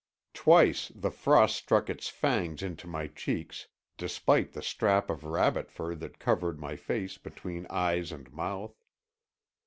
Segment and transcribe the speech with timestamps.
[0.33, 3.67] Twice the frost struck its fangs into my cheeks,
[3.97, 8.83] despite the strap of rabbit fur that covered my face between eyes and mouth.